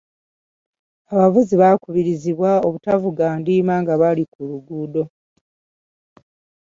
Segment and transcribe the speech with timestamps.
[1.13, 5.03] Abavuzi bakubirizibwa obutavuga ndiima nga bali ku luguudo.